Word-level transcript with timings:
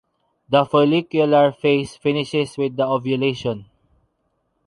The 0.49 0.65
follicular 0.65 1.51
phase 1.51 1.95
finishes 1.95 2.57
with 2.57 2.75
the 2.75 2.87
ovulation. 2.87 3.65